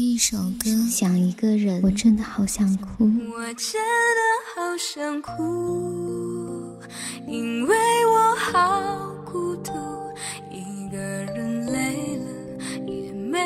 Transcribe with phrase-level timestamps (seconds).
[0.00, 3.04] 听一首歌，想一个人，我真的好想哭。
[3.04, 3.78] 我真
[4.16, 4.22] 的
[4.54, 6.74] 好想哭，
[7.28, 7.76] 因为
[8.06, 9.72] 我好孤独，
[10.50, 12.24] 一个人累了
[12.86, 13.38] 也没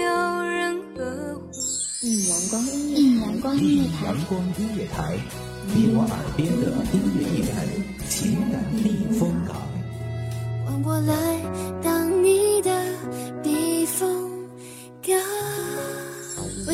[0.00, 1.50] 有人呵护。
[2.00, 5.18] 一阳光音乐，阳光音乐台，阳光音乐台，
[5.74, 7.47] 你我耳边的音乐驿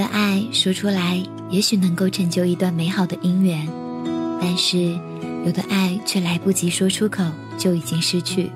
[0.00, 3.68] 的爱说出来，也许能够成就一段美好的姻缘，
[4.40, 4.98] 但是
[5.44, 7.22] 有的爱却来不及说出口，
[7.58, 8.50] 就已经失去。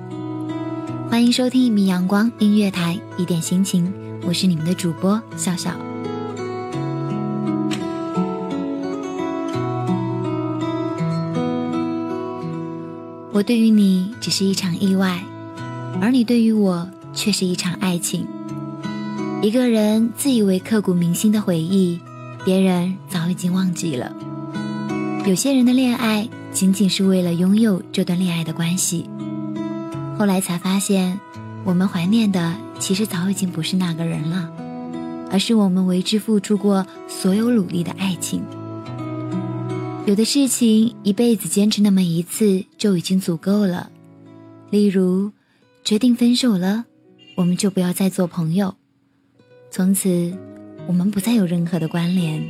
[1.07, 3.93] 欢迎收听一米阳光音乐台，一点心情，
[4.25, 5.69] 我是你们的主播笑笑。
[13.31, 15.23] 我对于你只是一场意外，
[16.01, 18.25] 而你对于我却是一场爱情。
[19.41, 21.99] 一个人自以为刻骨铭心的回忆，
[22.43, 24.11] 别人早已经忘记了。
[25.27, 29.07] 有些人的恋爱仅仅是为了拥有这段恋爱的关系，
[30.17, 31.19] 后来才发现，
[31.63, 34.51] 我们怀念的其实早已经不是那个人了，
[35.31, 38.41] 而是我们为之付出过所有努力的爱情。
[40.07, 43.91] 有的事情一辈子坚持那么一次就已经足够了，
[44.71, 45.31] 例如，
[45.83, 46.85] 决定分手了，
[47.35, 48.73] 我们就不要再做朋友。
[49.75, 50.31] 从此，
[50.87, 52.41] 我们不再有任何的关联。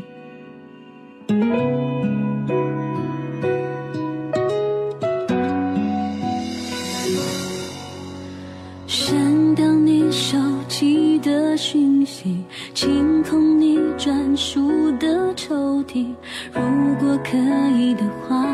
[8.85, 10.37] 删掉你手
[10.67, 12.43] 机的讯息，
[12.75, 16.05] 清空你专属的抽屉。
[16.53, 16.61] 如
[16.99, 17.35] 果可
[17.75, 18.45] 以的话，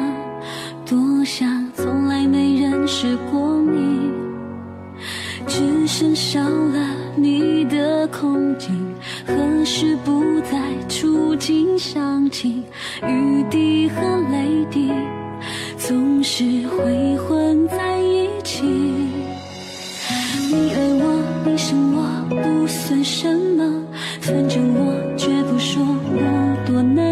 [0.85, 4.09] 多想从来没认识过你，
[5.45, 7.01] 只剩少了。
[7.17, 7.70] 你的
[8.01, 8.95] 的空境，
[9.27, 10.57] 何时不再
[10.89, 12.63] 触景伤情？
[13.07, 14.01] 雨滴和
[14.31, 14.91] 泪滴
[15.77, 18.63] 总是会混在一起。
[20.49, 23.85] 你爱我，你生我，不算什么，
[24.19, 27.10] 反正我绝不说我多难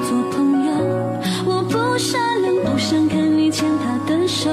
[0.00, 0.72] 做朋友。
[1.46, 4.50] 我不善良，不想看你牵他的手。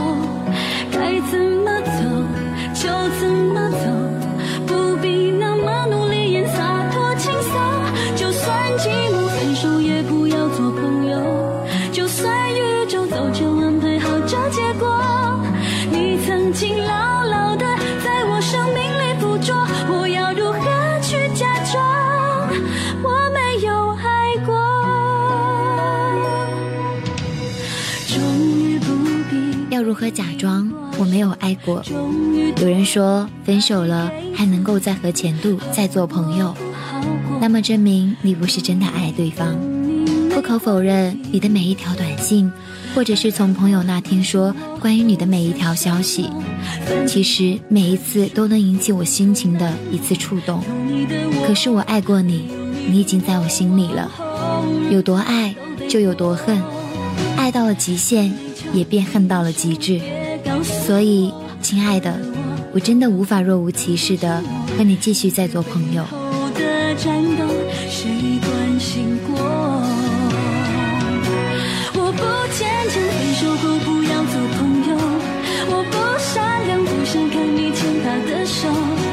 [0.92, 2.02] 该怎么走
[2.74, 2.90] 就
[3.20, 3.65] 怎么
[29.86, 31.84] 如何假装我没有爱过？
[32.60, 36.56] 有人说分手了还能够再和前度再做朋友，
[37.40, 39.56] 那么证明你不是真的爱对方。
[40.32, 42.52] 不可否认，你的每一条短信。
[42.96, 46.30] 或者是从朋友那听说关于你的每一条消息，
[47.06, 50.64] 其实每一次都能引起我心情的一次触动。
[51.46, 52.46] 可是我爱过你，
[52.90, 54.10] 你已经在我心里了。
[54.90, 55.54] 有多爱
[55.90, 56.64] 就有多恨，
[57.36, 58.34] 爱到了极限，
[58.76, 60.00] 也便恨到了极致。
[60.64, 62.14] 所以，亲爱的，
[62.74, 64.44] 我真的无法若无其事的
[64.78, 66.06] 和你继续再做朋友。
[66.54, 67.48] 坚强，
[78.26, 79.05] 分手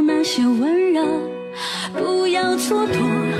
[0.00, 1.34] 那些温柔。
[1.92, 3.33] 不要蹉跎，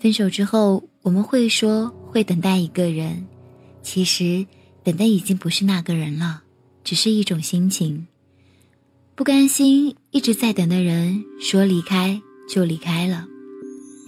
[0.00, 3.26] 分手之后，我们会说会等待一个人，
[3.82, 4.46] 其实
[4.82, 6.40] 等的已经不是那个人了，
[6.82, 8.06] 只是一种心情。
[9.14, 12.18] 不甘心一直在等的人，说离开
[12.48, 13.26] 就离开了。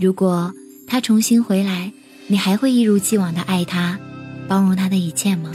[0.00, 0.50] 如果
[0.88, 1.92] 他重新回来，
[2.26, 4.00] 你还会一如既往的爱他，
[4.48, 5.52] 包容他的一切吗？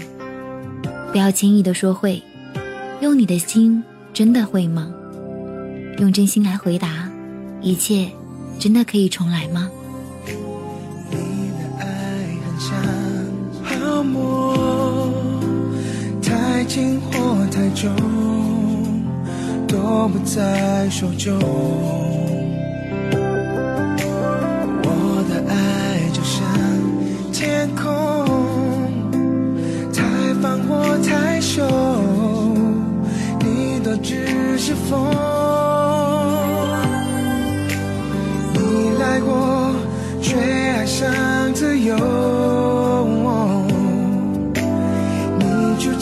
[1.11, 2.21] 不要轻易的说会，
[3.01, 4.93] 用你的心真的会吗？
[5.97, 7.11] 用真心来回答，
[7.59, 8.07] 一切
[8.59, 9.67] 真的可以重来吗？
[12.59, 12.75] 像
[13.63, 15.12] 泡沫，
[16.24, 17.92] 太轻或太重，
[19.68, 21.38] 都不在手中。
[24.83, 26.42] 我的爱就像
[27.31, 27.86] 天空，
[29.94, 30.04] 太
[30.42, 31.63] 放或太收，
[33.39, 35.46] 你都只是风。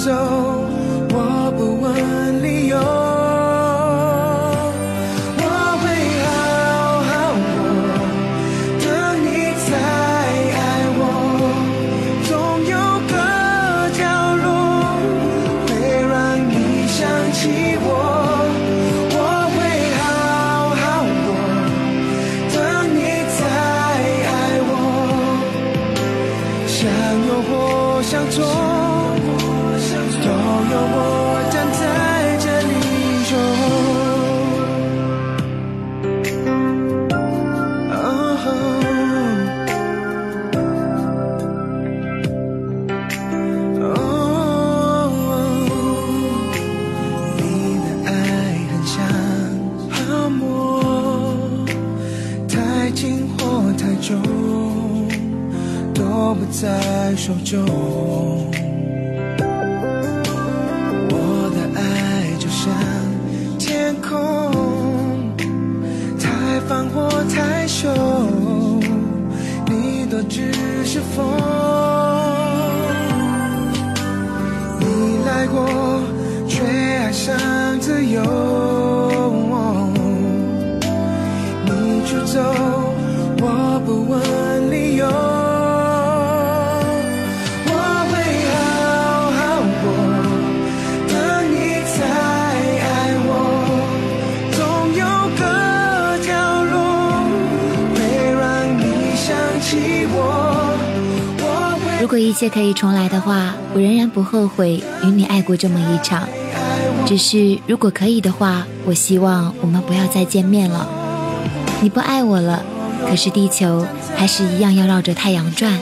[0.05, 1.17] 走，我
[1.57, 1.89] 不问
[2.43, 2.77] 理由。
[5.41, 5.43] 我
[5.81, 5.83] 会
[6.21, 6.25] 好
[7.09, 7.09] 好
[7.49, 7.57] 过，
[8.85, 8.85] 等
[9.25, 9.27] 你
[9.65, 9.67] 再
[10.61, 10.61] 爱
[10.99, 11.01] 我。
[12.29, 12.29] 总
[12.69, 12.75] 有
[13.09, 13.13] 个
[13.97, 13.99] 角
[14.45, 14.45] 落
[15.65, 15.67] 会
[16.05, 16.53] 让你
[16.85, 17.01] 想
[17.33, 17.41] 起
[17.81, 17.89] 我。
[19.09, 19.17] 我
[19.55, 19.57] 会
[19.97, 19.99] 好
[20.83, 20.85] 好
[21.25, 21.27] 过。
[22.53, 22.55] 等
[22.93, 22.97] 你
[23.39, 23.41] 再
[24.29, 24.29] 爱
[24.69, 24.71] 我，
[26.67, 26.77] 相
[27.25, 27.51] 拥或
[28.03, 28.37] 相错，
[29.24, 29.24] 都
[30.55, 30.97] 有我
[31.51, 31.83] 站在
[32.39, 32.71] 这里
[33.25, 33.31] 说。
[47.37, 47.41] 你
[47.81, 48.09] 的爱
[48.69, 48.93] 很像
[49.89, 49.93] 泡
[50.29, 50.39] 沫，
[52.47, 52.53] 太
[52.91, 53.37] 轻或
[53.77, 54.09] 太重，
[55.93, 55.99] 都
[56.35, 57.55] 不在手中。
[70.35, 70.51] 只
[70.83, 71.25] 是风。
[74.81, 74.85] 你
[75.25, 76.01] 来过，
[76.45, 77.33] 却爱上
[77.79, 78.21] 自由。
[81.63, 82.41] 你出走，
[102.15, 106.25] 如果一切可以重来的话，我仍然不后悔与你爱过这么一场。
[107.05, 110.87] 只是如果可以的话，我希望我们不要再见面了。
[111.81, 112.63] 你不爱我了，
[113.05, 115.77] 可是地球还是一样要绕着太阳转。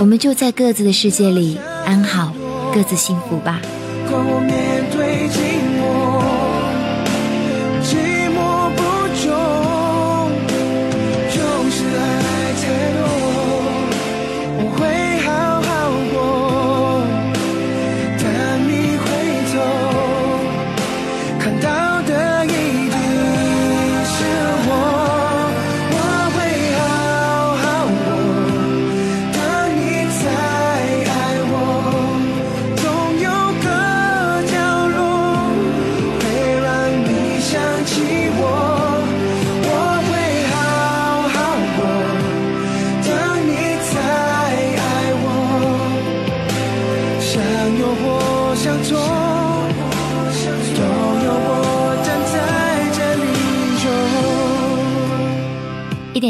[0.00, 1.56] 我们就在各自的世界里
[1.86, 2.32] 安好，
[2.74, 3.60] 各自幸福吧。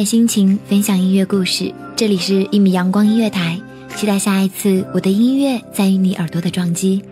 [0.04, 1.72] 心情，分享音乐故事。
[1.96, 3.60] 这里是一米阳光音乐台，
[3.96, 7.02] 期待下一次我的音乐在于你耳朵的撞击。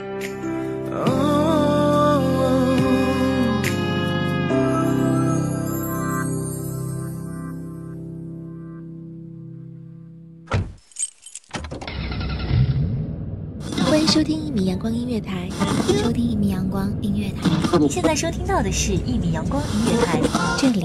[13.84, 15.48] 欢迎收听一米阳光音乐台，
[16.02, 17.78] 收听一米阳光音乐台。
[17.78, 20.20] 你现在收听到的是一米阳光音乐台，
[20.58, 20.84] 这里